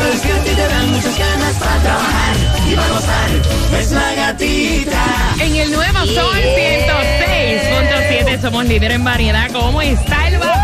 Te 0.00 0.06
despierta 0.10 0.50
y 0.50 0.54
te 0.54 0.66
dan 0.66 0.90
muchas 0.92 1.18
ganas 1.18 1.54
para 1.56 1.76
trabajar 1.82 2.36
y 2.70 2.74
para 2.74 2.88
gozar. 2.88 3.30
Es 3.78 3.90
la 3.92 4.14
gatita. 4.14 5.04
En 5.40 5.56
el 5.56 5.70
nuevo 5.72 5.98
Sol 6.06 6.36
106.7 6.36 8.40
somos 8.40 8.64
líder 8.64 8.92
en 8.92 9.04
variedad. 9.04 9.50
¿Cómo 9.52 9.82
está 9.82 10.28
el 10.28 10.38
vacilón? 10.38 10.60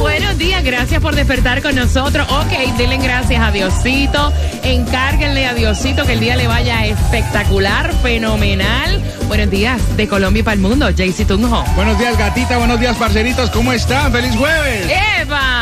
Buenos 0.00 0.36
días, 0.38 0.62
gracias 0.62 1.00
por 1.00 1.14
despertar 1.14 1.62
con 1.62 1.74
nosotros. 1.74 2.26
Ok, 2.30 2.52
denle 2.76 2.98
gracias 2.98 3.40
a 3.42 3.50
Diosito. 3.50 4.30
Encárguenle 4.62 5.46
a 5.46 5.54
Diosito 5.54 6.04
que 6.04 6.12
el 6.12 6.20
día 6.20 6.36
le 6.36 6.46
vaya 6.46 6.84
espectacular, 6.86 7.90
fenomenal. 8.02 9.02
Buenos 9.28 9.50
días 9.50 9.80
de 9.96 10.06
Colombia 10.08 10.40
y 10.40 10.42
para 10.42 10.56
el 10.56 10.60
mundo, 10.60 10.90
JC 10.90 11.26
Tunjo. 11.26 11.64
Buenos 11.74 11.98
días, 11.98 12.18
gatita. 12.18 12.58
Buenos 12.58 12.78
días, 12.80 12.96
parceritos. 12.96 13.48
¿Cómo 13.50 13.72
están? 13.72 14.12
¡Feliz 14.12 14.36
jueves! 14.36 14.86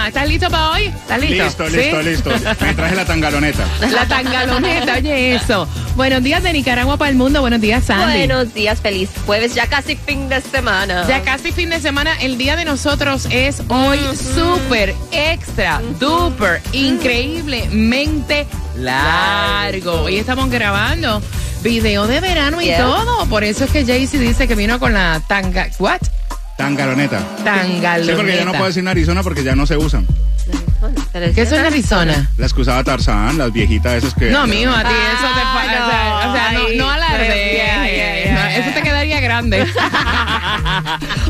¿Estás 0.07 0.29
listo 0.29 0.49
para 0.51 0.71
hoy? 0.71 0.85
¿Estás 0.85 1.21
listo? 1.21 1.45
Listo, 1.45 1.69
¿Sí? 1.69 1.77
listo, 1.77 2.03
listo. 2.03 2.31
Me 2.65 2.75
traje 2.75 2.95
la 2.95 3.05
tangaloneta. 3.05 3.65
La 3.91 4.07
tangaloneta, 4.07 4.95
oye 4.95 5.35
eso. 5.35 5.69
Buenos 5.97 6.23
días 6.23 6.43
de 6.43 6.53
Nicaragua 6.53 6.97
para 6.97 7.11
el 7.11 7.17
mundo. 7.17 7.41
Buenos 7.41 7.61
días, 7.61 7.85
Sandy. 7.85 8.27
Buenos 8.27 8.55
días, 8.55 8.81
feliz 8.81 9.11
jueves, 9.27 9.55
ya 9.55 9.67
casi 9.67 9.97
fin 9.97 10.29
de 10.29 10.41
semana. 10.41 11.07
Ya 11.09 11.23
casi 11.23 11.53
fin 11.53 11.71
de 11.71 11.81
semana, 11.81 12.13
el 12.21 12.39
día 12.39 12.57
de 12.57 12.65
nosotros 12.65 13.27
es 13.31 13.63
hoy 13.69 13.99
súper, 14.17 14.95
extra, 15.11 15.81
duper, 15.99 16.61
increíblemente 16.73 18.47
largo. 18.77 20.03
Hoy 20.03 20.17
estamos 20.19 20.51
grabando 20.51 21.21
video 21.63 22.07
de 22.07 22.21
verano 22.21 22.61
y 22.63 22.67
Yeah. 22.67 22.79
todo. 22.85 23.27
Por 23.27 23.43
eso 23.45 23.65
es 23.65 23.71
que 23.71 23.85
Jaycee 23.85 24.19
dice 24.19 24.47
que 24.47 24.55
vino 24.55 24.79
con 24.79 24.95
la 24.95 25.21
tanga. 25.27 25.69
¿What? 25.79 26.01
Tangaloneta. 26.59 27.21
Tangaloneta. 27.45 28.05
Sí, 28.05 28.13
porque 28.17 28.37
ya 28.37 28.45
no 28.45 28.51
puedo 28.51 28.67
decir 28.67 28.87
Arizona 28.89 29.23
porque 29.23 29.45
ya 29.45 29.55
no 29.55 29.65
se 29.65 29.77
usan. 29.77 30.05
¿Qué 31.35 31.43
es 31.43 31.53
en 31.53 31.65
Arizona? 31.65 32.31
Las 32.37 32.53
que 32.53 32.61
usaba 32.63 32.83
Tarzán, 32.85 33.39
las 33.39 33.53
viejitas 33.53 33.95
esas 33.95 34.15
que... 34.15 34.31
No, 34.31 34.47
mijo, 34.47 34.71
a 34.73 34.83
ti 34.83 34.91
eso 34.91 35.27
te 35.35 35.41
Ah, 35.41 35.55
fa- 35.55 36.29
o 36.29 36.35
sea, 36.35 36.53
no, 36.53 36.67
ay, 36.67 36.77
no 36.77 36.91
alarde. 36.91 38.18
Grande. 39.29 39.67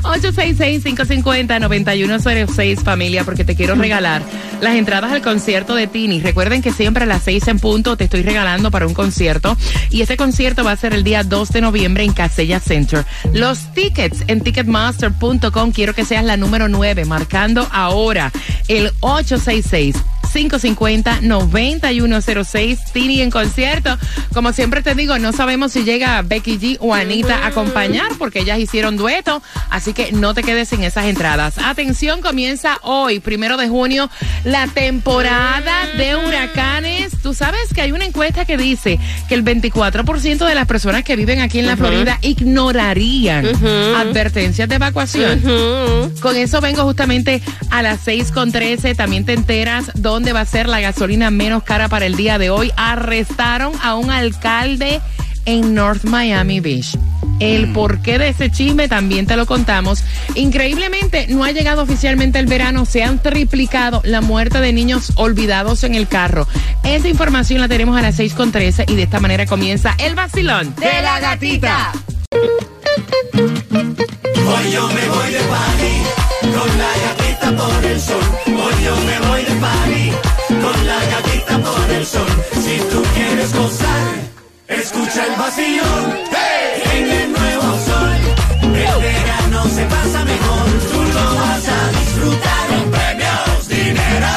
866-550-9106, 0.02 2.82
familia, 2.82 3.24
porque 3.24 3.44
te 3.44 3.56
quiero 3.56 3.74
regalar 3.74 4.22
las 4.60 4.76
entradas 4.76 5.12
al 5.12 5.22
concierto 5.22 5.74
de 5.74 5.86
Tini. 5.86 6.20
Recuerden 6.20 6.60
que 6.62 6.72
siempre 6.72 7.04
a 7.04 7.06
las 7.06 7.22
6 7.24 7.48
en 7.48 7.58
punto 7.58 7.96
te 7.96 8.04
estoy 8.04 8.22
regalando 8.22 8.70
para 8.70 8.86
un 8.86 8.94
concierto. 8.94 9.56
Y 9.90 10.02
ese 10.02 10.16
concierto 10.16 10.62
va 10.64 10.70
a 10.72 10.76
ser 10.76 10.94
el 10.94 11.04
día 11.04 11.24
2 11.24 11.50
de 11.50 11.60
noviembre 11.60 12.04
en 12.04 12.12
Casella 12.12 12.60
Center. 12.60 13.04
Los 13.32 13.72
tickets 13.74 14.24
en 14.28 14.40
ticketmaster.com. 14.40 15.72
Quiero 15.72 15.94
que 15.94 16.04
seas 16.04 16.24
la 16.24 16.36
número 16.36 16.68
9, 16.68 17.04
marcando 17.04 17.68
ahora 17.72 18.30
el 18.68 18.92
866. 19.00 19.96
550-9106, 20.34 22.78
Tini 22.92 23.22
en 23.22 23.30
concierto. 23.30 23.96
Como 24.32 24.52
siempre 24.52 24.82
te 24.82 24.94
digo, 24.94 25.18
no 25.18 25.32
sabemos 25.32 25.72
si 25.72 25.84
llega 25.84 26.22
Becky 26.22 26.58
G 26.58 26.76
o 26.80 26.94
Anita 26.94 27.44
a 27.44 27.48
acompañar 27.48 28.12
porque 28.18 28.40
ellas 28.40 28.58
hicieron 28.58 28.96
dueto, 28.96 29.42
así 29.70 29.92
que 29.92 30.12
no 30.12 30.34
te 30.34 30.42
quedes 30.42 30.68
sin 30.68 30.84
esas 30.84 31.06
entradas. 31.06 31.58
Atención, 31.58 32.20
comienza 32.20 32.78
hoy, 32.82 33.20
primero 33.20 33.56
de 33.56 33.68
junio, 33.68 34.10
la 34.44 34.66
temporada 34.66 35.86
de 35.96 36.16
huracanes. 36.16 37.12
Tú 37.22 37.34
sabes 37.34 37.72
que 37.74 37.82
hay 37.82 37.92
una 37.92 38.04
encuesta 38.04 38.44
que 38.44 38.56
dice 38.56 38.98
que 39.28 39.34
el 39.34 39.44
24% 39.44 40.46
de 40.46 40.54
las 40.54 40.66
personas 40.66 41.04
que 41.04 41.16
viven 41.16 41.40
aquí 41.40 41.58
en 41.58 41.66
la 41.66 41.76
Florida 41.76 42.18
ignorarían 42.22 43.46
advertencias 43.96 44.68
de 44.68 44.74
evacuación. 44.74 45.40
Con 46.20 46.36
eso 46.36 46.60
vengo 46.60 46.84
justamente 46.84 47.42
a 47.70 47.82
las 47.82 48.00
6 48.04 48.32
con 48.32 48.52
13. 48.52 48.94
También 48.94 49.24
te 49.24 49.32
enteras 49.32 49.90
dónde 49.94 50.17
va 50.18 50.40
a 50.40 50.44
ser 50.44 50.68
la 50.68 50.80
gasolina 50.80 51.30
menos 51.30 51.62
cara 51.62 51.88
para 51.88 52.06
el 52.06 52.16
día 52.16 52.38
de 52.38 52.50
hoy. 52.50 52.72
Arrestaron 52.76 53.72
a 53.82 53.94
un 53.94 54.10
alcalde 54.10 55.00
en 55.44 55.74
North 55.74 56.04
Miami 56.04 56.60
Beach. 56.60 56.98
El 57.40 57.72
porqué 57.72 58.18
de 58.18 58.28
ese 58.28 58.50
chisme 58.50 58.88
también 58.88 59.26
te 59.26 59.36
lo 59.36 59.46
contamos. 59.46 60.02
Increíblemente, 60.34 61.28
no 61.28 61.44
ha 61.44 61.52
llegado 61.52 61.82
oficialmente 61.82 62.38
el 62.38 62.46
verano. 62.46 62.84
Se 62.84 63.04
han 63.04 63.22
triplicado 63.22 64.02
la 64.04 64.20
muerte 64.20 64.60
de 64.60 64.72
niños 64.72 65.12
olvidados 65.14 65.84
en 65.84 65.94
el 65.94 66.08
carro. 66.08 66.48
Esa 66.82 67.08
información 67.08 67.60
la 67.60 67.68
tenemos 67.68 67.96
a 67.96 68.02
las 68.02 68.16
6 68.16 68.34
con 68.34 68.50
13 68.50 68.86
y 68.88 68.96
de 68.96 69.04
esta 69.04 69.20
manera 69.20 69.46
comienza 69.46 69.94
el 69.98 70.16
vacilón 70.16 70.74
de 70.74 71.02
la 71.02 71.20
gatita. 71.20 71.92
Hoy 74.34 74.72
yo 74.72 74.88
me 74.88 75.08
voy 75.08 75.30
de 75.30 75.40
party 75.40 76.02
con 76.42 76.78
la 76.78 76.88
gatita 77.06 77.27
por 77.46 77.84
el 77.84 78.00
sol. 78.00 78.22
Hoy 78.46 78.84
yo 78.84 78.96
me 78.96 79.28
voy 79.28 79.42
de 79.42 79.54
party 79.60 80.12
con 80.48 80.86
la 80.86 80.98
gatita 81.12 81.58
por 81.58 81.90
el 81.90 82.06
sol. 82.06 82.26
Si 82.52 82.78
tú 82.90 83.02
quieres 83.14 83.54
gozar, 83.54 84.14
escucha 84.68 85.26
el 85.26 85.36
vacilón. 85.38 86.04
En 86.94 87.10
el 87.10 87.32
nuevo 87.32 87.68
sol, 87.88 88.16
el 88.62 89.02
verano 89.02 89.64
se 89.76 89.84
pasa 89.84 90.24
mejor. 90.24 90.66
Tú 90.90 91.02
lo 91.16 91.34
vas 91.36 91.68
a 91.68 91.80
disfrutar 91.98 92.66
con 92.70 92.90
premios, 92.90 93.68
dinero. 93.68 94.34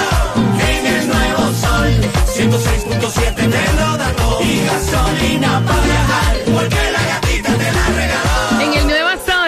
En 0.70 0.86
el 0.86 1.08
nuevo 1.08 1.44
sol, 1.64 1.90
106.7 2.36 3.36
te 3.36 3.74
lo 3.80 3.98
da 3.98 4.12
todo. 4.16 4.42
Y 4.42 4.66
gasolina 4.66 5.64
para 5.66 5.82
viajar, 5.82 6.38
porque 6.54 6.91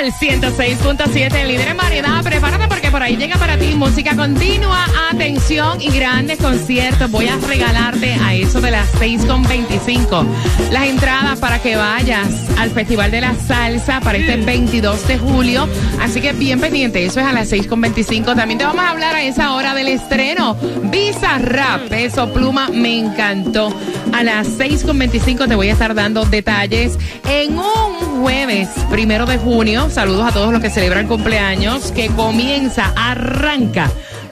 Sol 0.03 0.11
106.7, 0.11 1.33
el 1.33 1.47
líder 1.47 1.69
en 1.69 1.77
variedad. 1.77 2.21
Prepárate 2.23 2.67
porque 2.67 2.91
por 2.91 3.01
ahí 3.01 3.15
llega 3.15 3.37
para 3.37 3.57
ti 3.57 3.73
música 3.73 4.15
continua, 4.15 4.85
atención 5.09 5.81
y 5.81 5.91
grandes 5.91 6.39
conciertos. 6.39 7.09
Voy 7.09 7.27
a 7.27 7.37
regalarte 7.37 8.13
a 8.15 8.33
eso 8.33 8.59
de 8.59 8.71
las 8.71 8.91
6.25 8.95 10.25
las 10.71 10.87
entradas 10.87 11.39
para 11.39 11.59
que 11.59 11.75
vayas 11.75 12.27
al 12.57 12.71
Festival 12.71 13.11
de 13.11 13.21
la 13.21 13.35
Salsa 13.35 14.01
para 14.01 14.17
este 14.17 14.35
22 14.37 15.07
de 15.07 15.17
julio. 15.17 15.69
Así 16.01 16.19
que 16.19 16.33
bien 16.33 16.59
pendiente, 16.59 17.05
eso 17.05 17.21
es 17.21 17.25
a 17.25 17.31
las 17.31 17.51
6.25. 17.51 18.35
También 18.35 18.57
te 18.57 18.65
vamos 18.65 18.83
a 18.83 18.89
hablar 18.89 19.15
a 19.15 19.23
esa 19.23 19.53
hora 19.53 19.73
del 19.73 19.87
estreno. 19.87 20.57
Visa 20.83 21.37
Rap, 21.37 21.87
Peso 21.87 22.33
Pluma, 22.33 22.69
me 22.69 22.97
encantó. 22.97 23.73
A 24.11 24.23
las 24.23 24.47
6.25 24.59 25.47
te 25.47 25.55
voy 25.55 25.69
a 25.69 25.73
estar 25.73 25.95
dando 25.95 26.25
detalles 26.25 26.97
en 27.29 27.57
un 27.57 28.21
jueves 28.21 28.69
primero 28.89 29.25
de 29.25 29.37
junio. 29.37 29.89
Saludos 29.93 30.25
a 30.27 30.31
todos 30.31 30.51
los 30.51 30.61
que 30.61 30.69
celebran 30.71 31.07
cumpleaños, 31.07 31.91
que 31.91 32.07
comienza, 32.09 32.91
arranca 32.95 33.89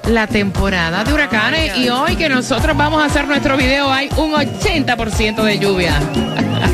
la 0.08 0.26
temporada 0.26 1.04
de 1.04 1.14
huracanes. 1.14 1.78
Y 1.78 1.90
hoy 1.90 2.16
que 2.16 2.30
nosotros 2.30 2.76
vamos 2.76 3.02
a 3.02 3.06
hacer 3.06 3.28
nuestro 3.28 3.56
video, 3.58 3.92
hay 3.94 4.10
un 4.18 4.32
80% 4.34 5.44
de 5.44 5.60
lluvia. 5.60 6.00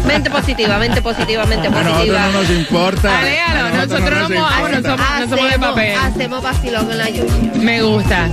Mente 0.06 0.30
positiva, 0.30 0.78
mente 0.78 1.02
positiva, 1.02 1.46
mente 1.46 1.68
A 1.68 1.70
nosotros 1.72 1.94
positiva. 1.96 2.28
no 2.28 2.32
nos 2.32 2.50
importa. 2.50 3.20
Aléalo, 3.20 3.60
A 3.66 3.70
nosotros 3.72 4.00
no 4.00 4.10
nos 4.10 4.30
somos- 4.30 4.72
no 4.72 4.80
no 4.82 5.36
somos 5.36 5.52
de 5.52 5.60
papel. 5.60 5.96
hacemos 6.02 6.42
vacilón 6.44 6.92
en 6.92 6.98
la 6.98 7.10
lluvia. 7.10 7.52
Me 7.56 7.82
gusta. 7.82 8.30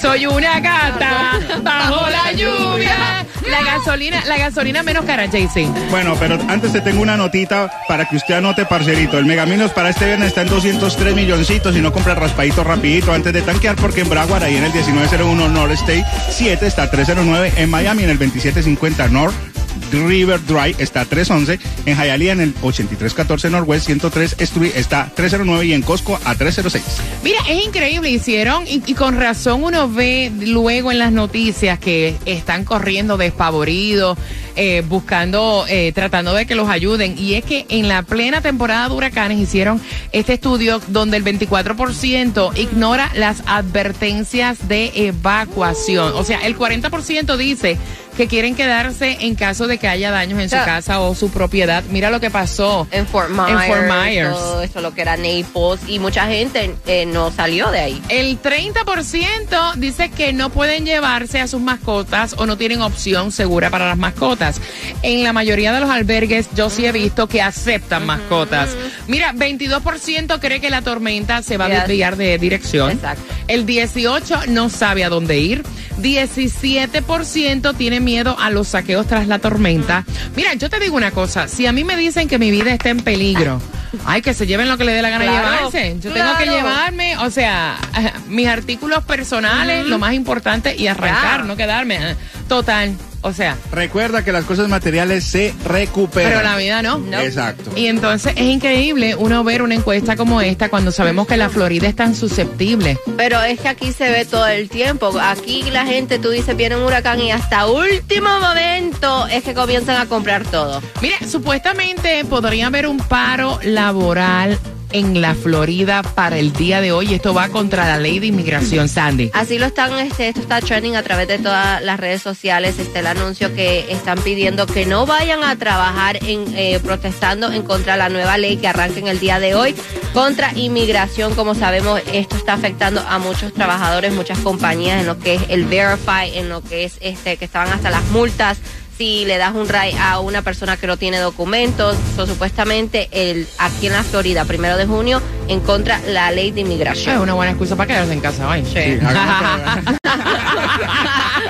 Soy 0.00 0.24
una 0.26 0.58
gata 0.60 1.38
bajo 1.62 2.08
la 2.08 2.32
lluvia. 2.32 3.26
La 3.48 3.62
gasolina, 3.62 4.24
la 4.26 4.36
gasolina 4.36 4.82
menos 4.82 5.04
cara, 5.04 5.26
JC. 5.26 5.66
Bueno, 5.90 6.16
pero 6.18 6.38
antes 6.48 6.72
te 6.72 6.80
tengo 6.80 7.02
una 7.02 7.16
notita 7.16 7.70
para 7.88 8.08
que 8.08 8.16
usted 8.16 8.34
anote, 8.34 8.64
parcerito. 8.64 9.18
El 9.18 9.26
Megaminos 9.26 9.72
para 9.72 9.90
este 9.90 10.06
viernes 10.06 10.28
está 10.28 10.42
en 10.42 10.48
203 10.48 11.14
milloncitos 11.14 11.76
y 11.76 11.80
no 11.80 11.92
compra 11.92 12.14
raspadito 12.14 12.64
rapidito 12.64 13.12
antes 13.12 13.32
de 13.32 13.42
tanquear 13.42 13.76
porque 13.76 14.02
en 14.02 14.08
Broward, 14.08 14.42
ahí 14.42 14.56
en 14.56 14.64
el 14.64 14.72
1901 14.72 15.48
North 15.48 15.72
State 15.72 16.04
7 16.30 16.66
está 16.66 16.90
309 16.90 17.52
en 17.56 17.70
Miami 17.70 18.04
en 18.04 18.10
el 18.10 18.18
2750 18.18 19.08
North 19.08 19.49
River 19.92 20.44
Drive 20.44 20.76
está 20.78 21.04
311. 21.04 21.58
En 21.86 21.96
Hialeah 21.96 22.32
en 22.32 22.40
el 22.40 22.54
8314 22.62 23.50
Northwest 23.50 23.86
103 23.86 24.36
Street 24.38 24.72
está 24.76 25.10
309 25.14 25.66
y 25.66 25.72
en 25.72 25.82
Costco 25.82 26.18
a 26.24 26.34
306. 26.34 26.84
Mira, 27.22 27.38
es 27.48 27.64
increíble, 27.64 28.10
hicieron, 28.10 28.64
y, 28.66 28.80
con 28.94 29.16
razón 29.16 29.64
uno 29.64 29.88
ve 29.88 30.30
luego 30.40 30.92
en 30.92 30.98
las 30.98 31.12
noticias 31.12 31.78
que 31.78 32.16
están 32.26 32.64
corriendo 32.64 33.16
despavoridos, 33.16 34.18
eh, 34.56 34.82
buscando, 34.86 35.64
eh, 35.68 35.92
tratando 35.94 36.34
de 36.34 36.46
que 36.46 36.54
los 36.54 36.68
ayuden. 36.68 37.16
Y 37.18 37.34
es 37.34 37.44
que 37.44 37.66
en 37.68 37.88
la 37.88 38.02
plena 38.02 38.40
temporada 38.40 38.88
de 38.88 38.94
huracanes 38.94 39.38
hicieron 39.38 39.80
este 40.12 40.34
estudio 40.34 40.80
donde 40.88 41.16
el 41.16 41.24
24% 41.24 42.52
ignora 42.56 43.10
las 43.14 43.42
advertencias 43.46 44.68
de 44.68 44.92
evacuación. 44.94 46.12
O 46.14 46.24
sea, 46.24 46.40
el 46.46 46.56
40% 46.56 47.36
dice 47.36 47.78
que 48.20 48.28
quieren 48.28 48.54
quedarse 48.54 49.16
en 49.22 49.34
caso 49.34 49.66
de 49.66 49.78
que 49.78 49.88
haya 49.88 50.10
daños 50.10 50.38
en 50.40 50.50
su 50.50 50.56
casa 50.56 51.00
o 51.00 51.14
su 51.14 51.30
propiedad. 51.30 51.82
Mira 51.88 52.10
lo 52.10 52.20
que 52.20 52.28
pasó. 52.28 52.86
En 52.90 53.06
Fort 53.06 53.30
Myers. 53.30 53.66
Fort 53.66 53.86
Myers. 53.88 54.34
Todo 54.34 54.62
esto, 54.62 54.82
lo 54.82 54.92
que 54.92 55.00
era 55.00 55.16
Naples. 55.16 55.80
Y 55.86 55.98
mucha 56.00 56.26
gente 56.26 56.74
eh, 56.86 57.06
no 57.06 57.30
salió 57.30 57.70
de 57.70 57.80
ahí. 57.80 58.02
El 58.10 58.38
30% 58.42 59.74
dice 59.76 60.10
que 60.10 60.34
no 60.34 60.50
pueden 60.50 60.84
llevarse 60.84 61.40
a 61.40 61.46
sus 61.46 61.62
mascotas 61.62 62.34
o 62.36 62.44
no 62.44 62.58
tienen 62.58 62.82
opción 62.82 63.32
segura 63.32 63.70
para 63.70 63.88
las 63.88 63.96
mascotas. 63.96 64.60
En 65.02 65.24
la 65.24 65.32
mayoría 65.32 65.72
de 65.72 65.80
los 65.80 65.88
albergues 65.88 66.50
yo 66.54 66.68
sí 66.68 66.84
he 66.84 66.92
visto 66.92 67.26
que 67.26 67.40
aceptan 67.40 68.04
mascotas. 68.04 68.76
Mira, 69.08 69.32
22% 69.32 70.40
cree 70.40 70.60
que 70.60 70.68
la 70.68 70.82
tormenta 70.82 71.42
se 71.42 71.56
va 71.56 71.64
a 71.64 71.68
desviar 71.70 72.16
de 72.18 72.36
dirección. 72.36 72.90
Exacto. 72.90 73.22
El 73.48 73.64
18% 73.64 74.48
no 74.48 74.68
sabe 74.68 75.04
a 75.04 75.08
dónde 75.08 75.38
ir. 75.38 75.64
17% 76.00 77.76
tiene 77.76 78.00
miedo 78.00 78.09
a 78.18 78.50
los 78.50 78.68
saqueos 78.68 79.06
tras 79.06 79.26
la 79.28 79.38
tormenta. 79.38 80.04
Mira, 80.36 80.54
yo 80.54 80.68
te 80.68 80.78
digo 80.80 80.96
una 80.96 81.10
cosa, 81.10 81.48
si 81.48 81.66
a 81.66 81.72
mí 81.72 81.84
me 81.84 81.96
dicen 81.96 82.28
que 82.28 82.38
mi 82.38 82.50
vida 82.50 82.72
está 82.72 82.88
en 82.90 83.00
peligro, 83.00 83.60
ay, 84.04 84.20
que 84.22 84.34
se 84.34 84.46
lleven 84.46 84.68
lo 84.68 84.76
que 84.76 84.84
le 84.84 84.92
dé 84.92 85.02
la 85.02 85.10
gana 85.10 85.24
Claro, 85.24 85.56
llevarse. 85.70 85.96
Yo 86.00 86.12
tengo 86.12 86.36
que 86.38 86.46
llevarme, 86.46 87.16
o 87.18 87.30
sea, 87.30 87.76
mis 88.28 88.46
artículos 88.48 89.04
personales, 89.04 89.86
lo 89.86 89.98
más 89.98 90.14
importante, 90.14 90.74
y 90.76 90.86
arrancar, 90.88 91.44
no 91.44 91.56
quedarme. 91.56 92.10
eh, 92.12 92.16
Total, 92.48 92.94
o 93.22 93.32
sea, 93.32 93.56
Recuerda 93.72 94.24
que 94.24 94.32
las 94.32 94.44
cosas 94.44 94.68
materiales 94.68 95.24
se 95.24 95.54
recuperan. 95.64 96.30
pero 96.30 96.42
la 96.42 96.56
vida 96.56 96.82
no. 96.82 96.98
No. 96.98 97.20
Exacto. 97.20 97.70
Y 97.76 97.86
entonces 97.86 98.32
es 98.36 98.44
increíble 98.44 99.14
uno 99.14 99.44
ver 99.44 99.62
una 99.62 99.74
encuesta 99.74 100.16
como 100.16 100.40
esta 100.40 100.68
cuando 100.68 100.92
sabemos 100.92 101.26
que 101.26 101.36
la 101.36 101.48
Florida 101.48 101.88
es 101.88 101.96
tan 101.96 102.14
susceptible. 102.14 102.98
Pero 103.16 103.40
es 103.42 103.60
que 103.60 103.68
aquí 103.68 103.92
se 103.92 104.10
ve 104.10 104.24
todo 104.24 104.46
el 104.46 104.68
tiempo. 104.68 105.12
Aquí 105.20 105.62
la 105.70 105.86
gente, 105.86 106.18
tú 106.18 106.30
dices, 106.30 106.56
viene 106.56 106.76
un 106.76 106.82
huracán 106.82 107.20
y 107.20 107.30
hasta 107.30 107.66
último 107.66 108.28
momento 108.40 109.26
es 109.28 109.42
que 109.44 109.54
comienzan 109.54 110.00
a 110.00 110.06
comprar 110.06 110.44
todo. 110.44 110.82
Mire, 111.00 111.16
supuestamente 111.28 112.24
podría 112.24 112.66
haber 112.68 112.86
un 112.86 112.98
paro 112.98 113.58
laboral 113.62 114.58
en 114.92 115.20
la 115.20 115.34
Florida 115.34 116.02
para 116.02 116.38
el 116.38 116.52
día 116.52 116.80
de 116.80 116.92
hoy. 116.92 117.14
Esto 117.14 117.34
va 117.34 117.48
contra 117.48 117.86
la 117.86 117.98
ley 117.98 118.18
de 118.18 118.26
inmigración, 118.26 118.88
Sandy. 118.88 119.30
Así 119.32 119.58
lo 119.58 119.66
están, 119.66 119.98
este, 119.98 120.28
esto 120.28 120.40
está 120.40 120.60
trending 120.60 120.96
a 120.96 121.02
través 121.02 121.28
de 121.28 121.38
todas 121.38 121.82
las 121.82 121.98
redes 121.98 122.22
sociales. 122.22 122.78
Este 122.78 123.00
el 123.00 123.06
anuncio 123.06 123.54
que 123.54 123.90
están 123.90 124.18
pidiendo 124.18 124.66
que 124.66 124.84
no 124.84 125.06
vayan 125.06 125.42
a 125.42 125.56
trabajar 125.56 126.18
en 126.22 126.44
eh, 126.54 126.78
protestando 126.82 127.50
en 127.50 127.62
contra 127.62 127.96
la 127.96 128.08
nueva 128.08 128.36
ley 128.36 128.58
que 128.58 128.68
arranca 128.68 128.98
en 128.98 129.08
el 129.08 129.20
día 129.20 129.40
de 129.40 129.54
hoy 129.54 129.74
contra 130.12 130.52
inmigración. 130.54 131.34
Como 131.34 131.54
sabemos, 131.54 132.00
esto 132.12 132.36
está 132.36 132.54
afectando 132.54 133.00
a 133.08 133.18
muchos 133.18 133.54
trabajadores, 133.54 134.12
muchas 134.12 134.38
compañías 134.38 135.00
en 135.00 135.06
lo 135.06 135.18
que 135.18 135.34
es 135.34 135.42
el 135.48 135.64
verify, 135.64 136.36
en 136.36 136.48
lo 136.48 136.62
que 136.62 136.84
es 136.84 136.98
este 137.00 137.36
que 137.36 137.44
estaban 137.44 137.72
hasta 137.72 137.90
las 137.90 138.04
multas. 138.10 138.58
Si 139.00 139.24
le 139.24 139.38
das 139.38 139.54
un 139.54 139.66
RAI 139.66 139.94
a 139.96 140.20
una 140.20 140.42
persona 140.42 140.76
que 140.76 140.86
no 140.86 140.98
tiene 140.98 141.16
documentos, 141.20 141.96
so, 142.16 142.26
supuestamente 142.26 143.08
el 143.12 143.48
aquí 143.56 143.86
en 143.86 143.94
la 143.94 144.02
Florida, 144.02 144.44
primero 144.44 144.76
de 144.76 144.84
junio, 144.84 145.22
en 145.48 145.60
contra 145.60 145.98
la 146.06 146.30
ley 146.30 146.50
de 146.50 146.60
Es 146.60 146.66
inmigración. 146.66 147.18
una 147.18 147.32
buena 147.32 147.52
excusa 147.52 147.76
para 147.76 147.86
quedarse 147.86 148.12
en 148.12 148.20
casa 148.20 148.46
hoy. 148.46 148.62
Sí, 148.66 148.98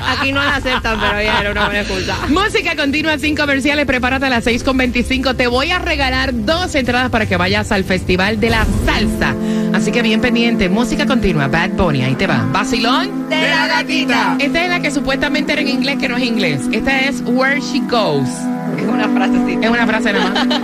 Aquí 0.07 0.33
no 0.33 0.43
la 0.45 0.57
aceptan, 0.57 1.01
pero 1.01 1.21
ya 1.23 1.41
era 1.41 1.51
una 1.51 1.65
buena 1.65 1.81
excusa. 1.81 2.17
Música 2.29 2.77
continua 2.77 3.19
sin 3.19 3.35
comerciales. 3.37 3.85
Prepárate 3.85 4.27
a 4.27 4.31
las 4.31 4.47
6.25. 4.47 5.35
Te 5.37 5.49
voy 5.49 5.73
a 5.73 5.81
regalar 5.81 6.31
dos 6.33 6.75
entradas 6.77 7.11
para 7.11 7.27
que 7.27 7.37
vayas 7.37 7.73
al 7.73 7.83
Festival 7.85 8.39
de 8.39 8.51
la 8.51 8.65
Salsa. 8.87 9.35
Así 9.75 9.91
que 9.93 10.03
bien 10.03 10.21
pendiente. 10.21 10.69
Música 10.69 11.07
continua. 11.07 11.49
Bad 11.49 11.71
Bunny. 11.71 12.03
Ahí 12.03 12.15
te 12.15 12.27
va. 12.27 12.47
Vacilón. 12.53 13.29
De 13.29 13.49
la 13.49 13.67
gatita. 13.69 14.37
Esta 14.39 14.65
es 14.65 14.71
la 14.71 14.81
que 14.81 14.91
supuestamente 14.91 15.53
era 15.53 15.63
en 15.63 15.69
inglés, 15.69 15.99
que 16.01 16.09
no 16.09 16.17
es 16.17 16.25
inglés. 16.25 16.63
Esta 16.73 17.01
es 17.01 17.23
Where 17.41 17.59
She 17.59 17.81
Goes. 17.81 18.29
Es 18.77 18.87
una 18.87 19.09
frasecita. 19.09 19.67
Es 19.67 19.71
una 19.71 19.87
frase 19.87 20.13
nada 20.13 20.45
más. 20.45 20.61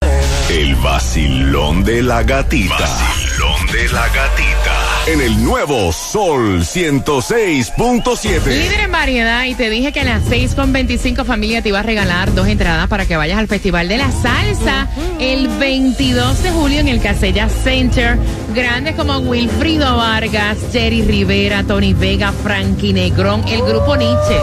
El 0.48 0.76
vacilón 0.76 1.82
de 1.82 2.00
la 2.00 2.22
gatita. 2.22 2.78
Vacilón 2.78 3.66
de 3.72 3.88
la 3.88 4.06
gatita. 4.06 5.02
En 5.08 5.20
el 5.20 5.42
nuevo 5.42 5.92
Sol 5.92 6.60
106.7. 6.60 8.46
Líder 8.46 8.80
en 8.80 8.92
variedad 8.92 9.44
y 9.46 9.54
te 9.54 9.68
dije 9.68 9.90
que 9.90 10.00
a 10.00 10.04
las 10.04 10.22
6.25 10.30 11.24
familia 11.24 11.60
te 11.60 11.70
iba 11.70 11.80
a 11.80 11.82
regalar 11.82 12.32
dos 12.32 12.46
entradas 12.46 12.86
para 12.88 13.04
que 13.04 13.16
vayas 13.16 13.38
al 13.38 13.48
Festival 13.48 13.88
de 13.88 13.98
la 13.98 14.12
Salsa 14.12 14.86
el 15.18 15.48
22 15.48 16.42
de 16.42 16.50
julio 16.52 16.80
en 16.80 16.88
el 16.88 17.00
Casella 17.00 17.48
Center. 17.48 18.16
Grandes 18.54 18.94
como 18.94 19.18
Wilfrido 19.18 19.96
Vargas, 19.96 20.58
Jerry 20.72 21.02
Rivera, 21.02 21.64
Tony 21.64 21.94
Vega, 21.94 22.32
Frankie 22.32 22.92
Negrón, 22.92 23.46
el 23.48 23.62
grupo 23.62 23.96
Nietzsche, 23.96 24.38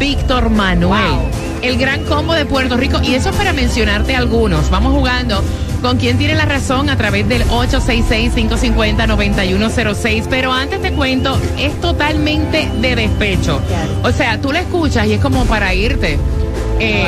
Víctor 0.00 0.50
Manuel, 0.50 1.14
el 1.62 1.76
gran 1.76 2.04
combo 2.04 2.32
de 2.34 2.44
Puerto 2.46 2.76
Rico 2.76 2.98
y 3.02 3.14
eso 3.14 3.30
es 3.30 3.36
para 3.36 3.52
mencionarte 3.52 4.16
algunos. 4.16 4.68
Vamos 4.70 4.92
jugando 4.94 5.42
con 5.82 5.96
quien 5.98 6.18
tiene 6.18 6.34
la 6.34 6.44
razón 6.46 6.88
a 6.90 6.96
través 6.96 7.28
del 7.28 7.44
866-550-9106. 7.48 10.26
Pero 10.28 10.52
antes 10.52 10.80
te 10.82 10.92
cuento, 10.92 11.38
es 11.58 11.78
totalmente 11.80 12.68
de 12.80 12.96
despecho. 12.96 13.60
O 14.02 14.10
sea, 14.10 14.40
tú 14.40 14.50
la 14.52 14.60
escuchas 14.60 15.06
y 15.06 15.12
es 15.14 15.20
como 15.20 15.44
para 15.46 15.72
irte. 15.74 16.18
eh, 16.82 17.04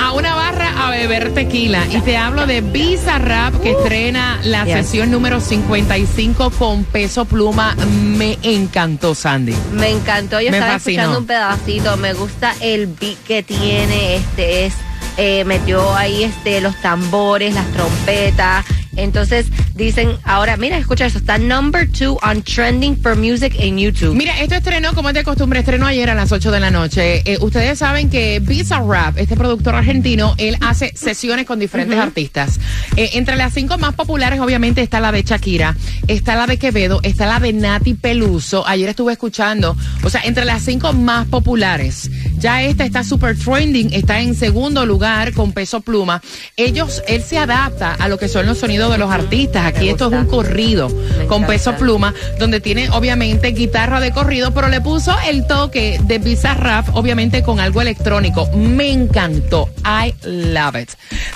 a 0.00 0.12
una 0.12 0.36
a 0.76 0.90
beber 0.90 1.32
tequila. 1.34 1.86
Y 1.90 2.00
te 2.00 2.16
hablo 2.16 2.46
de 2.46 2.60
Visa 2.60 3.18
Rap 3.18 3.54
que 3.62 3.70
estrena 3.72 4.38
la 4.44 4.64
Yes. 4.64 4.86
sesión 4.86 5.10
número 5.10 5.40
55 5.40 6.50
con 6.50 6.84
peso 6.84 7.24
pluma. 7.24 7.74
Me 7.76 8.38
encantó 8.42 9.14
Sandy. 9.14 9.54
Me 9.72 9.90
encantó, 9.90 10.40
yo 10.40 10.50
Me 10.50 10.58
estaba 10.58 10.74
fascinó. 10.74 11.02
escuchando 11.02 11.18
un 11.20 11.26
pedacito, 11.26 11.96
me 11.96 12.12
gusta 12.14 12.54
el 12.60 12.86
beat 12.86 13.18
que 13.26 13.42
tiene, 13.42 14.16
este 14.16 14.66
es, 14.66 14.74
eh, 15.16 15.44
metió 15.44 15.94
ahí 15.94 16.24
este 16.24 16.60
los 16.60 16.74
tambores, 16.82 17.54
las 17.54 17.66
trompetas. 17.72 18.64
Entonces 18.96 19.46
dicen, 19.84 20.16
ahora 20.24 20.56
mira, 20.56 20.78
escucha 20.78 21.06
eso, 21.06 21.18
está 21.18 21.38
number 21.38 21.90
two 21.90 22.18
on 22.22 22.42
trending 22.42 22.96
for 22.96 23.16
music 23.16 23.54
en 23.58 23.78
YouTube. 23.78 24.14
Mira, 24.14 24.40
esto 24.40 24.54
estrenó, 24.54 24.94
como 24.94 25.08
es 25.10 25.14
de 25.14 25.24
costumbre, 25.24 25.60
estrenó 25.60 25.86
ayer 25.86 26.08
a 26.10 26.14
las 26.14 26.32
8 26.32 26.50
de 26.50 26.60
la 26.60 26.70
noche. 26.70 27.22
Eh, 27.24 27.38
ustedes 27.40 27.78
saben 27.78 28.08
que 28.10 28.40
Visa 28.40 28.80
Rap, 28.80 29.18
este 29.18 29.36
productor 29.36 29.74
argentino, 29.74 30.34
él 30.38 30.56
hace 30.60 30.96
sesiones 30.96 31.46
con 31.46 31.58
diferentes 31.58 31.98
artistas. 31.98 32.58
Eh, 32.96 33.10
entre 33.14 33.36
las 33.36 33.52
cinco 33.52 33.78
más 33.78 33.94
populares, 33.94 34.40
obviamente, 34.40 34.80
está 34.80 35.00
la 35.00 35.12
de 35.12 35.22
Shakira, 35.22 35.76
está 36.08 36.34
la 36.36 36.46
de 36.46 36.58
Quevedo, 36.58 37.00
está 37.02 37.26
la 37.26 37.38
de 37.40 37.52
Nati 37.52 37.94
Peluso. 37.94 38.66
Ayer 38.66 38.88
estuve 38.88 39.12
escuchando, 39.12 39.76
o 40.02 40.10
sea, 40.10 40.22
entre 40.24 40.44
las 40.44 40.62
cinco 40.62 40.92
más 40.92 41.26
populares. 41.26 42.10
Ya 42.38 42.62
esta 42.62 42.84
está 42.84 43.04
super 43.04 43.36
trending, 43.36 43.92
está 43.92 44.20
en 44.20 44.34
segundo 44.34 44.86
lugar 44.86 45.32
con 45.32 45.52
peso 45.52 45.80
pluma. 45.80 46.22
Ellos, 46.56 47.02
él 47.06 47.22
se 47.22 47.38
adapta 47.38 47.94
a 47.94 48.08
lo 48.08 48.18
que 48.18 48.28
son 48.28 48.46
los 48.46 48.58
sonidos 48.58 48.90
de 48.90 48.98
los 48.98 49.10
artistas. 49.10 49.65
Aquí 49.66 49.88
esto 49.88 50.06
es 50.06 50.12
un 50.12 50.26
corrido 50.26 50.88
Me 50.88 51.26
con 51.26 51.42
encanta. 51.42 51.46
peso 51.48 51.76
pluma, 51.76 52.14
donde 52.38 52.60
tiene 52.60 52.88
obviamente 52.90 53.48
guitarra 53.48 54.00
de 54.00 54.12
corrido, 54.12 54.52
pero 54.54 54.68
le 54.68 54.80
puso 54.80 55.14
el 55.28 55.46
toque 55.46 55.98
de 56.04 56.18
Bizarrap, 56.18 56.94
obviamente 56.94 57.42
con 57.42 57.60
algo 57.60 57.80
electrónico. 57.80 58.48
Me 58.56 58.90
encantó. 58.92 59.68
I 59.84 60.14
love 60.24 60.76
it. 60.80 60.90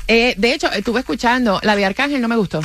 Eh, 0.09 0.35
de 0.37 0.53
hecho, 0.55 0.71
estuve 0.73 1.01
escuchando 1.01 1.59
la 1.63 1.77
de 1.77 1.85
Arcángel, 1.85 2.21
no 2.21 2.29
me 2.29 2.37
gustó. 2.37 2.61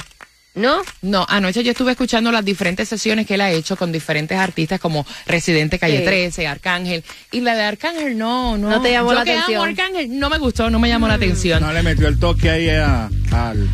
¿No? 0.53 0.77
No, 1.01 1.25
anoche 1.27 1.65
yo 1.65 1.71
estuve 1.71 1.91
escuchando 1.91 2.31
las 2.31 2.45
diferentes 2.45 2.87
sesiones 2.87 3.27
que 3.27 3.33
él 3.33 3.41
ha 3.41 3.51
hecho 3.51 3.75
con 3.75 3.91
diferentes 3.91 4.37
artistas 4.37 4.79
como 4.79 5.05
Residente 5.27 5.77
Calle 5.77 5.97
Sí. 5.99 6.05
13, 6.05 6.47
Arcángel. 6.47 7.03
Y 7.33 7.41
la 7.41 7.55
de 7.55 7.63
Arcángel 7.63 8.17
no, 8.17 8.57
no. 8.57 8.69
No 8.69 8.81
te 8.81 8.91
llamó 8.91 9.09
yo 9.11 9.15
la 9.19 9.25
que 9.25 9.31
atención. 9.33 9.55
amo 9.61 9.63
Arcángel, 9.65 10.17
no 10.17 10.29
me 10.29 10.37
gustó, 10.37 10.69
no 10.69 10.79
me 10.79 10.87
llamó 10.87 11.09
la 11.09 11.15
atención. 11.15 11.61
No 11.61 11.73
le 11.73 11.83
metió 11.83 12.07
el 12.07 12.17
toque 12.19 12.49
ahí 12.49 12.69
a- 12.69 13.09
al. 13.33 13.67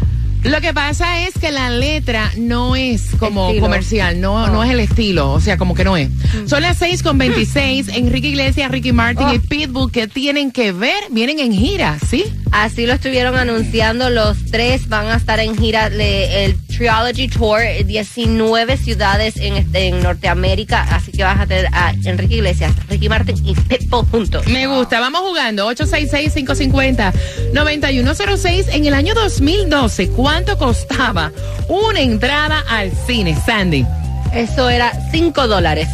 Lo 0.44 0.60
que 0.60 0.74
pasa 0.74 1.28
es 1.28 1.34
que 1.40 1.52
la 1.52 1.70
letra 1.70 2.32
no 2.38 2.76
es 2.76 3.04
como 3.20 3.48
Estilo. 3.50 3.66
comercial, 3.66 4.20
no, 4.20 4.48
no 4.48 4.64
es 4.64 4.72
el 4.72 4.80
estilo, 4.80 5.32
o 5.34 5.40
sea, 5.40 5.58
como 5.58 5.76
que 5.76 5.84
no 5.84 5.96
es. 5.98 6.10
Son 6.48 6.64
las 6.64 6.78
6 6.78 7.04
con 7.04 7.18
26, 7.20 7.88
Enrique 7.94 8.30
Iglesias, 8.30 8.72
Ricky 8.72 8.92
Martin 8.92 9.28
Oh. 9.28 9.34
y 9.36 9.40
Pitbull, 9.40 9.92
que 9.92 10.08
tienen 10.08 10.52
que 10.52 10.72
ver? 10.72 10.96
Vienen 11.12 11.40
en 11.40 11.54
gira, 11.54 11.98
¿sí? 12.10 12.26
Así 12.52 12.86
lo 12.88 12.94
estuvieron 12.94 13.36
anunciando, 13.38 14.10
los 14.10 14.44
tres 14.52 14.90
van 14.90 15.08
a 15.08 15.16
estar 15.16 15.40
en 15.40 15.56
gira, 15.58 15.88
el 15.88 16.58
Triology 16.86 17.28
Tour, 17.28 17.60
19 17.86 18.76
ciudades 18.76 19.38
en, 19.38 19.56
este- 19.56 19.90
en 19.90 20.02
Norteamérica, 20.02 20.82
así 20.82 21.12
que 21.12 21.24
vas 21.24 21.40
a 21.40 21.46
tener 21.46 21.68
a 21.72 21.94
Enrique 22.06 22.38
Iglesias, 22.38 22.74
Ricky 22.90 23.08
Martin 23.08 23.36
y 23.46 23.54
Pepo 23.54 24.04
juntos. 24.10 24.48
Me 24.48 24.66
gusta, 24.66 25.00
vamos 25.00 25.22
jugando. 25.22 25.72
866-550-9106. 25.72 28.66
En 28.74 28.86
el 28.88 28.96
año 28.96 29.14
2012, 29.14 30.10
¿cuánto 30.10 30.58
costaba 30.58 31.32
una 31.68 32.00
entrada 32.00 32.64
al 32.68 32.92
cine, 33.06 33.38
Sandy? 33.46 33.86
Eso 34.34 34.68
era 34.68 34.92
5 35.12 35.48
dólares. 35.48 35.88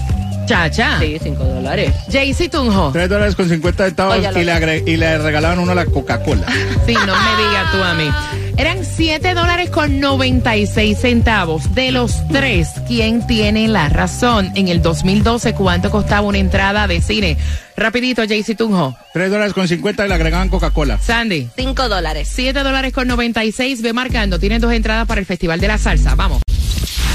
Chacha. 0.48 1.00
Sí, 1.02 1.18
5 1.22 1.44
dólares. 1.44 1.92
Jaycee 2.10 2.48
Tunjo. 2.48 2.92
3 2.94 3.10
dólares 3.10 3.36
con 3.36 3.50
50 3.50 3.86
centavos 3.88 4.16
y 4.18 4.22
le, 4.46 4.84
y 4.86 4.96
le 4.96 5.18
regalaban 5.18 5.60
uno 5.60 5.76
la 5.76 5.86
Coca-Cola. 5.86 6.46
Sí, 6.86 6.94
no 6.94 7.14
me 7.14 7.44
digas 7.44 7.72
tú 7.74 7.84
a 7.84 7.94
mí. 7.96 8.10
Eran 8.58 8.84
7 8.84 9.36
dólares 9.36 9.70
con 9.70 10.00
96 10.00 10.98
centavos. 10.98 11.76
De 11.76 11.92
los 11.92 12.28
tres, 12.30 12.70
¿quién 12.88 13.26
tiene 13.28 13.68
la 13.68 13.88
razón? 13.88 14.52
En 14.56 14.68
el 14.68 14.82
2012, 14.82 15.54
¿cuánto 15.54 15.92
costaba 15.92 16.26
una 16.26 16.40
entrada 16.40 16.88
de 16.88 17.00
cine? 17.00 17.38
Rapidito, 17.76 18.24
Jaycee 18.28 18.56
Tunjo. 18.56 18.98
3 19.14 19.30
dólares 19.30 19.54
con 19.54 19.68
50 19.68 20.06
y 20.06 20.10
le 20.10 20.16
agregaban 20.16 20.50
Coca-Cola. 20.50 20.98
Sandy. 20.98 21.50
5 21.56 21.88
dólares. 21.88 22.30
7 22.34 22.64
dólares 22.64 22.94
con 22.94 23.08
96. 23.08 23.84
Ve 23.84 23.94
marcando. 23.94 24.40
Tienes 24.40 24.60
dos 24.60 24.74
entradas 24.74 25.06
para 25.06 25.20
el 25.22 25.28
Festival 25.28 25.60
de 25.60 25.68
la 25.68 25.78
Salsa. 25.78 26.16
Vamos. 26.16 26.42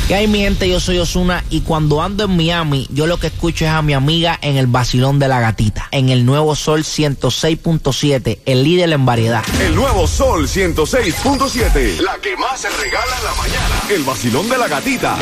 ¿Qué 0.09 0.17
hay 0.17 0.27
mi 0.27 0.41
gente? 0.41 0.69
Yo 0.69 0.81
soy 0.81 0.99
Osuna 0.99 1.45
y 1.49 1.61
cuando 1.61 2.03
ando 2.03 2.25
en 2.25 2.37
Miami, 2.37 2.89
yo 2.91 3.07
lo 3.07 3.19
que 3.19 3.29
escucho 3.29 3.65
es 3.65 3.71
a 3.71 3.83
mi 3.83 3.95
amiga 3.95 4.39
en 4.43 4.57
el 4.57 4.67
vacilón 4.67 5.19
de 5.19 5.29
la 5.29 5.41
gatita, 5.41 5.89
en 5.93 6.09
el 6.09 6.27
nuevo 6.27 6.57
Sol 6.57 6.83
106.7, 6.83 8.41
el 8.45 8.65
líder 8.65 8.93
en 8.93 9.07
variedad. 9.07 9.45
El 9.61 9.75
nuevo 9.77 10.07
Sol 10.09 10.49
106.7. 10.49 12.01
La 12.01 12.17
que 12.21 12.37
más 12.37 12.61
se 12.61 12.69
regala 12.71 13.17
en 13.19 13.25
la 13.25 13.35
mañana. 13.35 13.83
El 13.91 14.03
vacilón 14.03 14.49
de 14.49 14.59
la 14.59 14.69
gatita. 14.69 15.17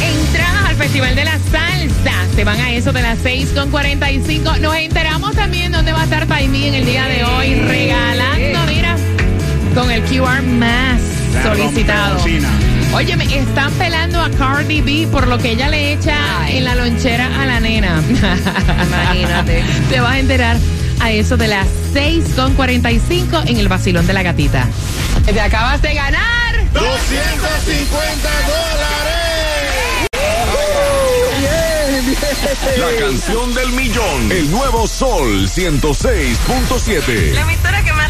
Entradas 0.00 0.64
al 0.66 0.76
Festival 0.76 1.16
de 1.16 1.24
la 1.24 1.38
Salsa. 1.50 2.12
Se 2.36 2.44
van 2.44 2.60
a 2.60 2.72
eso 2.72 2.92
de 2.92 3.02
las 3.02 3.18
6 3.22 3.50
con 3.54 3.70
45. 3.70 4.58
Nos 4.58 4.76
enteramos 4.76 5.34
también 5.34 5.72
dónde 5.72 5.92
va 5.92 6.02
a 6.02 6.04
estar 6.04 6.26
Taimí 6.26 6.66
en 6.66 6.74
el 6.74 6.84
día 6.84 7.06
de 7.06 7.24
hoy, 7.24 7.54
regalando, 7.54 8.58
mira, 8.66 8.96
con 9.74 9.90
el 9.90 10.02
QR 10.02 10.42
más 10.42 11.00
La 11.32 11.42
solicitado. 11.42 12.24
Rompebocina. 12.94 12.98
Oye, 12.98 13.16
me 13.16 13.38
están 13.38 13.72
pelando 13.72 14.20
a 14.20 14.30
Cardi 14.30 14.80
B 14.80 15.08
por 15.10 15.26
lo 15.26 15.38
que 15.38 15.52
ella 15.52 15.68
le 15.68 15.92
echa 15.92 16.48
en 16.48 16.64
la 16.64 16.74
lonchera 16.74 17.26
a 17.40 17.46
la 17.46 17.60
nena. 17.60 18.02
Imagínate. 18.08 19.64
Te 19.90 20.00
vas 20.00 20.12
a 20.12 20.18
enterar 20.18 20.56
a 21.00 21.10
eso 21.10 21.36
de 21.36 21.48
las 21.48 21.66
6 21.92 22.24
con 22.36 22.54
45 22.54 23.42
en 23.46 23.58
el 23.58 23.68
vacilón 23.68 24.06
de 24.06 24.12
la 24.12 24.22
gatita. 24.22 24.68
Te 25.24 25.40
acabas 25.40 25.80
de 25.82 25.94
ganar. 25.94 26.54
250 26.72 28.28
dólares. 28.46 29.14
La 32.78 32.90
canción 32.98 33.54
del 33.54 33.72
millón. 33.72 34.32
El 34.32 34.50
nuevo 34.50 34.86
Sol 34.86 35.48
106.7. 35.48 37.32
La 37.32 37.40
emisora 37.42 37.82
que 37.82 37.92
más 37.92 38.03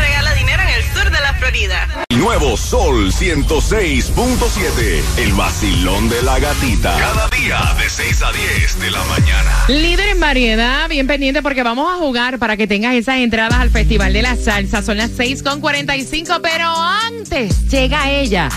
Florida. 1.45 2.07
El 2.09 2.21
nuevo 2.21 2.57
Sol 2.57 3.13
106.7. 3.13 5.03
El 5.19 5.35
vacilón 5.35 6.09
de 6.09 6.23
la 6.23 6.39
gatita. 6.39 6.97
Cada 6.97 7.29
día 7.29 7.59
de 7.79 7.91
6 7.91 8.23
a 8.23 8.33
10 8.33 8.81
de 8.81 8.91
la 8.91 9.05
mañana. 9.05 9.65
Líder 9.69 10.09
en 10.09 10.21
variedad, 10.21 10.89
bien 10.89 11.07
pendiente 11.07 11.43
porque 11.43 11.63
vamos 11.63 11.93
a 11.93 11.97
jugar 11.97 12.39
para 12.39 12.57
que 12.57 12.67
tengas 12.67 12.95
esas 12.95 13.19
entradas 13.19 13.59
al 13.59 13.69
Festival 13.69 14.15
de 14.15 14.23
la 14.23 14.37
Salsa. 14.37 14.81
Son 14.81 14.97
las 14.97 15.11
6 15.11 15.43
con 15.43 15.61
45, 15.61 16.37
pero 16.41 16.71
antes 16.75 17.69
llega 17.69 18.11
ella. 18.11 18.49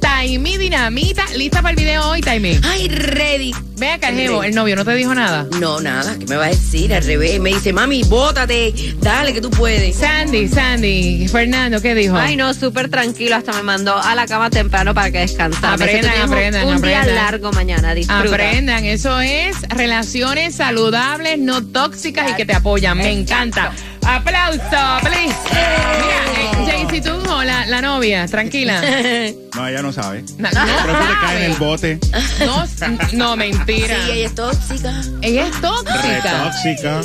Taimi 0.00 0.56
Dinamita, 0.58 1.24
lista 1.36 1.62
para 1.62 1.70
el 1.70 1.76
video 1.76 2.08
hoy, 2.08 2.20
Taimi. 2.20 2.58
Ay, 2.62 2.88
ready. 2.88 3.52
Ve 3.78 3.90
acá, 3.90 4.08
el 4.08 4.16
jevo, 4.16 4.42
el 4.42 4.54
novio, 4.54 4.74
¿no 4.74 4.86
te 4.86 4.94
dijo 4.94 5.14
nada? 5.14 5.46
No, 5.60 5.80
nada, 5.80 6.16
¿qué 6.18 6.24
me 6.24 6.36
va 6.36 6.46
a 6.46 6.48
decir? 6.48 6.94
Al 6.94 7.04
revés. 7.04 7.38
Me 7.40 7.50
dice, 7.50 7.74
mami, 7.74 8.04
bótate, 8.04 8.72
dale 9.00 9.34
que 9.34 9.42
tú 9.42 9.50
puedes. 9.50 9.96
Sandy, 9.96 10.48
Sandy, 10.48 11.28
Fernando, 11.28 11.82
¿qué 11.82 11.94
dijo? 11.94 12.16
Ay, 12.16 12.36
no, 12.36 12.54
súper 12.54 12.88
tranquilo. 12.88 13.36
Hasta 13.36 13.52
me 13.52 13.62
mandó 13.62 13.94
a 13.94 14.14
la 14.14 14.26
cama 14.26 14.48
temprano 14.48 14.94
para 14.94 15.10
que 15.10 15.18
descansara. 15.18 15.74
Aprendan, 15.74 16.20
aprendan, 16.22 16.68
un 16.68 16.80
día 16.80 17.04
largo 17.04 17.52
mañana. 17.52 17.94
Disfruta. 17.94 18.26
Aprendan, 18.26 18.86
eso 18.86 19.20
es 19.20 19.56
relaciones 19.68 20.54
saludables, 20.54 21.38
no 21.38 21.62
tóxicas 21.62 22.30
y 22.30 22.34
que 22.34 22.46
te 22.46 22.54
apoyan. 22.54 22.96
Me 22.96 23.12
encanta. 23.12 23.72
Aplauso, 24.06 25.00
please. 25.02 25.34
Mira, 25.50 26.24
eh, 26.38 26.66
Jaycee 26.66 27.00
Tunjo, 27.00 27.42
la, 27.42 27.66
la 27.66 27.80
novia, 27.82 28.26
tranquila. 28.26 28.80
No, 29.56 29.66
ella 29.66 29.80
no 29.80 29.90
sabe. 29.90 30.22
No, 30.36 30.50
no 30.50 30.64
le 30.66 31.14
cae 31.22 31.38
en 31.46 31.50
el 31.52 31.56
bote. 31.56 31.98
No, 32.44 32.66
no, 33.14 33.36
mentira. 33.36 33.96
Sí, 34.04 34.10
ella 34.12 34.26
es 34.26 34.34
tóxica. 34.34 34.92
Ella 35.22 35.46
es 35.46 35.54
Re 35.54 35.60
tóxica. 35.62 36.52
tóxica. 36.52 37.00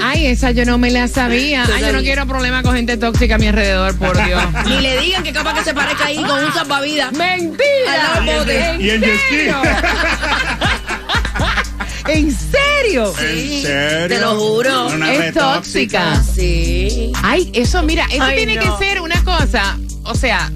Ay, 0.00 0.26
esa 0.26 0.52
yo 0.52 0.64
no 0.64 0.78
me 0.78 0.92
la 0.92 1.08
sabía. 1.08 1.64
Ay, 1.74 1.80
yo 1.82 1.92
no 1.92 1.98
quiero 2.02 2.24
problemas 2.24 2.62
con 2.62 2.76
gente 2.76 2.96
tóxica 2.98 3.34
a 3.34 3.38
mi 3.38 3.48
alrededor, 3.48 3.96
por 3.98 4.16
Dios. 4.24 4.40
Ni 4.66 4.80
le 4.80 5.00
digan 5.00 5.24
que 5.24 5.32
capaz 5.32 5.54
que 5.54 5.64
se 5.64 5.74
parezca 5.74 6.04
ahí 6.04 6.22
con 6.22 6.44
un 6.44 6.52
salvavidas. 6.54 7.10
¡Mentira! 7.14 8.14
Al 8.14 8.24
lado 8.26 8.44
del 8.44 8.60
bote. 8.60 8.68
¿En 8.74 8.80
Y 8.80 8.88
el 8.90 9.02
ski. 9.04 9.18
serio? 9.28 9.62
¿En 12.06 12.30
serio? 12.30 12.67
¿En 12.84 13.62
serio? 13.62 14.08
te 14.08 14.18
lo 14.20 14.36
juro. 14.38 14.86
Una 14.88 15.12
Es 15.14 15.34
tóxica. 15.34 16.22
Sí. 16.34 17.12
Ay, 17.22 17.50
eso, 17.52 17.82
mira, 17.82 18.06
eso 18.10 18.22
Ay, 18.22 18.36
tiene 18.36 18.56
no. 18.56 18.78
que 18.78 18.84
ser 18.84 19.00
una 19.00 19.22
cosa, 19.24 19.78
o 20.04 20.14
sea, 20.14 20.50